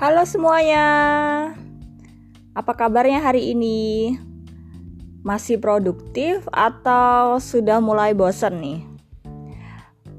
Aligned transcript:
Halo 0.00 0.24
semuanya, 0.24 0.88
apa 2.56 2.72
kabarnya 2.72 3.20
hari 3.20 3.52
ini? 3.52 4.16
Masih 5.20 5.60
produktif 5.60 6.40
atau 6.48 7.36
sudah 7.36 7.84
mulai 7.84 8.16
bosan 8.16 8.64
nih? 8.64 8.80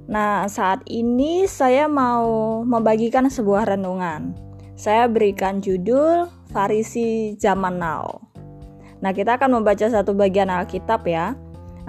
Nah, 0.06 0.46
saat 0.46 0.86
ini 0.86 1.50
saya 1.50 1.90
mau 1.90 2.62
membagikan 2.62 3.26
sebuah 3.26 3.74
renungan. 3.74 4.38
Saya 4.78 5.10
berikan 5.10 5.66
judul 5.66 6.30
Farisi 6.54 7.34
Zaman 7.42 7.82
Now. 7.82 8.22
Nah, 9.02 9.10
kita 9.18 9.42
akan 9.42 9.66
membaca 9.66 9.90
satu 9.90 10.14
bagian 10.14 10.54
Alkitab 10.54 11.10
ya. 11.10 11.34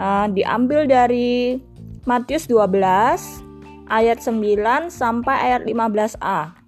Uh, 0.01 0.33
diambil 0.33 0.89
dari 0.89 1.61
Matius 2.09 2.49
12 2.49 2.73
ayat 3.93 4.17
9 4.17 4.89
sampai 4.89 5.37
ayat 5.53 5.69
15a. 5.69 6.62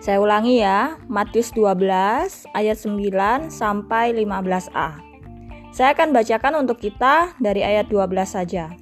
Saya 0.00 0.16
ulangi 0.16 0.64
ya, 0.64 0.96
Matius 1.12 1.52
12 1.52 2.48
ayat 2.56 2.76
9 2.80 3.52
sampai 3.52 4.16
15a. 4.16 4.96
Saya 5.76 5.92
akan 5.92 6.16
bacakan 6.16 6.64
untuk 6.64 6.80
kita 6.80 7.36
dari 7.36 7.60
ayat 7.60 7.92
12 7.92 8.08
saja. 8.24 8.72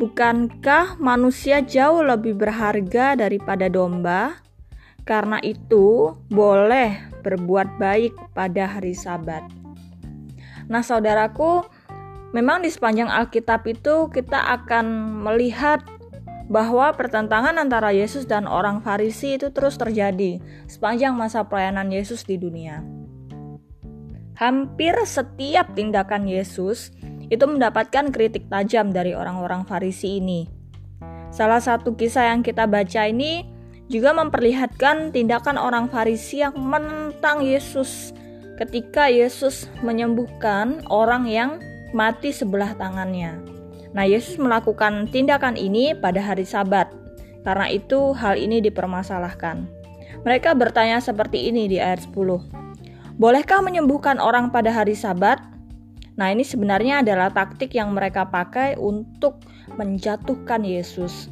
Bukankah 0.00 0.96
manusia 0.96 1.60
jauh 1.60 2.00
lebih 2.00 2.40
berharga 2.40 3.12
daripada 3.12 3.68
domba? 3.68 4.40
Karena 5.04 5.36
itu, 5.44 6.16
boleh 6.32 7.04
berbuat 7.20 7.76
baik 7.76 8.16
pada 8.32 8.72
hari 8.72 8.96
Sabat. 8.96 9.44
Nah, 10.72 10.80
saudaraku, 10.80 11.68
memang 12.32 12.64
di 12.64 12.72
sepanjang 12.72 13.12
Alkitab 13.12 13.68
itu 13.68 14.08
kita 14.16 14.48
akan 14.64 15.20
melihat 15.28 15.84
bahwa 16.48 16.90
pertentangan 16.96 17.60
antara 17.60 17.92
Yesus 17.92 18.24
dan 18.24 18.48
orang 18.48 18.80
Farisi 18.80 19.36
itu 19.36 19.52
terus 19.52 19.76
terjadi 19.76 20.40
sepanjang 20.64 21.12
masa 21.12 21.44
pelayanan 21.44 21.92
Yesus 21.92 22.24
di 22.24 22.40
dunia. 22.40 22.80
Hampir 24.40 24.96
setiap 25.04 25.76
tindakan 25.76 26.24
Yesus 26.24 26.90
itu 27.28 27.44
mendapatkan 27.44 28.08
kritik 28.08 28.48
tajam 28.48 28.96
dari 28.96 29.12
orang-orang 29.12 29.68
Farisi 29.68 30.18
ini. 30.18 30.48
Salah 31.28 31.60
satu 31.60 31.92
kisah 31.92 32.32
yang 32.32 32.40
kita 32.40 32.64
baca 32.64 33.04
ini 33.04 33.44
juga 33.92 34.16
memperlihatkan 34.16 35.12
tindakan 35.12 35.60
orang 35.60 35.92
Farisi 35.92 36.40
yang 36.40 36.56
menentang 36.56 37.44
Yesus 37.44 38.16
ketika 38.56 39.12
Yesus 39.12 39.68
menyembuhkan 39.84 40.80
orang 40.88 41.28
yang 41.28 41.60
mati 41.92 42.32
sebelah 42.32 42.72
tangannya. 42.76 43.57
Nah, 43.96 44.04
Yesus 44.04 44.36
melakukan 44.36 45.08
tindakan 45.08 45.56
ini 45.56 45.96
pada 45.96 46.20
hari 46.20 46.44
Sabat. 46.44 46.92
Karena 47.46 47.70
itu, 47.72 48.12
hal 48.12 48.36
ini 48.36 48.60
dipermasalahkan. 48.60 49.64
Mereka 50.26 50.52
bertanya 50.58 51.00
seperti 51.00 51.48
ini 51.48 51.70
di 51.70 51.80
ayat 51.80 52.04
10. 52.04 52.44
Bolehkah 53.16 53.64
menyembuhkan 53.64 54.20
orang 54.20 54.52
pada 54.52 54.70
hari 54.70 54.92
Sabat? 54.92 55.40
Nah, 56.18 56.34
ini 56.34 56.42
sebenarnya 56.42 57.00
adalah 57.00 57.30
taktik 57.30 57.72
yang 57.72 57.94
mereka 57.94 58.26
pakai 58.26 58.74
untuk 58.74 59.40
menjatuhkan 59.78 60.66
Yesus. 60.66 61.30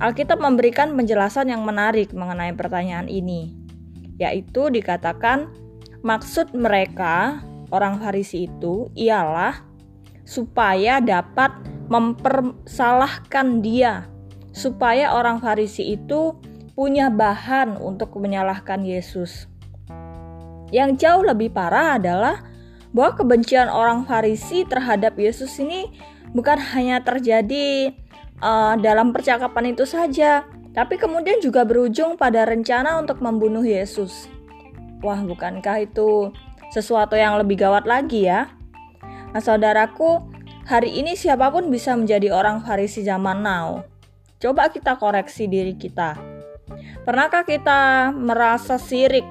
Alkitab 0.00 0.40
memberikan 0.40 0.94
penjelasan 0.94 1.50
yang 1.52 1.66
menarik 1.66 2.14
mengenai 2.14 2.54
pertanyaan 2.54 3.10
ini, 3.10 3.52
yaitu 4.16 4.70
dikatakan 4.70 5.50
maksud 6.06 6.54
mereka, 6.54 7.42
orang 7.68 7.98
Farisi 8.00 8.46
itu, 8.46 8.88
ialah 8.96 9.67
supaya 10.28 11.00
dapat 11.00 11.48
mempersalahkan 11.88 13.64
dia, 13.64 14.04
supaya 14.52 15.16
orang 15.16 15.40
Farisi 15.40 15.96
itu 15.96 16.36
punya 16.76 17.08
bahan 17.08 17.80
untuk 17.80 18.12
menyalahkan 18.20 18.84
Yesus. 18.84 19.48
Yang 20.68 21.00
jauh 21.00 21.24
lebih 21.24 21.48
parah 21.48 21.96
adalah 21.96 22.44
bahwa 22.92 23.16
kebencian 23.16 23.72
orang 23.72 24.04
Farisi 24.04 24.68
terhadap 24.68 25.16
Yesus 25.16 25.56
ini 25.64 25.88
bukan 26.36 26.60
hanya 26.76 27.00
terjadi 27.00 27.96
uh, 28.44 28.76
dalam 28.76 29.16
percakapan 29.16 29.72
itu 29.72 29.88
saja, 29.88 30.44
tapi 30.76 31.00
kemudian 31.00 31.40
juga 31.40 31.64
berujung 31.64 32.20
pada 32.20 32.44
rencana 32.44 33.00
untuk 33.00 33.24
membunuh 33.24 33.64
Yesus. 33.64 34.28
Wah, 35.00 35.24
bukankah 35.24 35.88
itu 35.88 36.36
sesuatu 36.68 37.16
yang 37.16 37.40
lebih 37.40 37.64
gawat 37.64 37.88
lagi 37.88 38.28
ya? 38.28 38.57
Nah, 39.28 39.44
saudaraku, 39.44 40.24
hari 40.64 41.00
ini 41.04 41.12
siapa 41.12 41.52
pun 41.52 41.68
bisa 41.68 41.92
menjadi 41.92 42.32
orang 42.32 42.64
Farisi 42.64 43.04
zaman 43.04 43.44
now. 43.44 43.84
Coba 44.40 44.72
kita 44.72 44.96
koreksi 44.96 45.44
diri 45.44 45.76
kita. 45.76 46.16
Pernahkah 47.04 47.44
kita 47.44 48.12
merasa 48.16 48.80
sirik? 48.80 49.26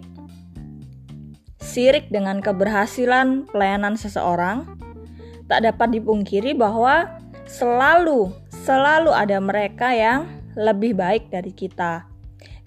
Sirik 1.58 2.14
dengan 2.14 2.42
keberhasilan 2.42 3.50
pelayanan 3.50 3.98
seseorang? 3.98 4.70
Tak 5.50 5.64
dapat 5.66 5.98
dipungkiri 5.98 6.54
bahwa 6.54 7.18
selalu, 7.48 8.30
selalu 8.52 9.16
ada 9.16 9.40
mereka 9.42 9.96
yang 9.96 10.28
lebih 10.54 10.94
baik 10.94 11.32
dari 11.34 11.54
kita. 11.54 12.06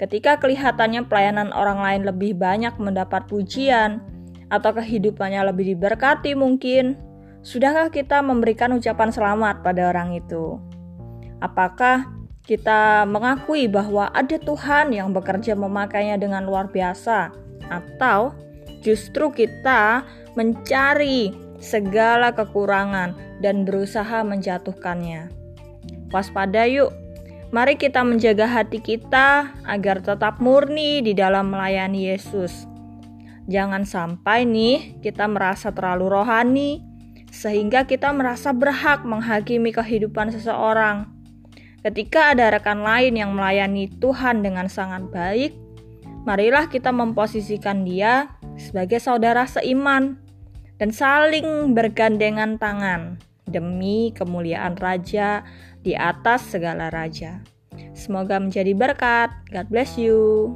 Ketika 0.00 0.40
kelihatannya 0.40 1.04
pelayanan 1.04 1.52
orang 1.52 1.84
lain 1.84 2.02
lebih 2.08 2.32
banyak 2.34 2.72
mendapat 2.80 3.28
pujian, 3.28 4.00
atau 4.50 4.74
kehidupannya 4.74 5.46
lebih 5.46 5.76
diberkati 5.76 6.34
mungkin, 6.34 6.98
Sudahkah 7.40 7.88
kita 7.88 8.20
memberikan 8.20 8.68
ucapan 8.76 9.08
selamat 9.08 9.64
pada 9.64 9.88
orang 9.88 10.12
itu? 10.12 10.60
Apakah 11.40 12.04
kita 12.44 13.08
mengakui 13.08 13.64
bahwa 13.64 14.12
ada 14.12 14.36
Tuhan 14.36 14.92
yang 14.92 15.16
bekerja 15.16 15.56
memakainya 15.56 16.20
dengan 16.20 16.44
luar 16.44 16.68
biasa, 16.68 17.32
atau 17.72 18.36
justru 18.84 19.32
kita 19.32 20.04
mencari 20.36 21.32
segala 21.56 22.36
kekurangan 22.36 23.40
dan 23.40 23.64
berusaha 23.64 24.20
menjatuhkannya? 24.20 25.32
Waspada 26.12 26.68
yuk, 26.68 26.92
mari 27.56 27.80
kita 27.80 28.04
menjaga 28.04 28.52
hati 28.52 28.84
kita 28.84 29.56
agar 29.64 30.04
tetap 30.04 30.44
murni 30.44 31.00
di 31.00 31.16
dalam 31.16 31.56
melayani 31.56 32.12
Yesus. 32.12 32.68
Jangan 33.48 33.88
sampai 33.88 34.44
nih 34.44 35.00
kita 35.00 35.24
merasa 35.24 35.72
terlalu 35.72 36.20
rohani 36.20 36.89
sehingga 37.30 37.86
kita 37.86 38.10
merasa 38.10 38.50
berhak 38.50 39.06
menghakimi 39.06 39.70
kehidupan 39.70 40.34
seseorang. 40.34 41.08
Ketika 41.80 42.36
ada 42.36 42.52
rekan 42.52 42.84
lain 42.84 43.16
yang 43.16 43.32
melayani 43.32 43.88
Tuhan 43.88 44.44
dengan 44.44 44.68
sangat 44.68 45.08
baik, 45.08 45.56
marilah 46.28 46.68
kita 46.68 46.92
memposisikan 46.92 47.88
dia 47.88 48.36
sebagai 48.60 49.00
saudara 49.00 49.48
seiman 49.48 50.20
dan 50.76 50.92
saling 50.92 51.72
bergandengan 51.72 52.60
tangan 52.60 53.16
demi 53.48 54.12
kemuliaan 54.12 54.76
Raja 54.76 55.42
di 55.80 55.96
atas 55.96 56.52
segala 56.52 56.92
raja. 56.92 57.40
Semoga 57.96 58.36
menjadi 58.36 58.76
berkat. 58.76 59.32
God 59.48 59.66
bless 59.72 59.96
you. 59.96 60.54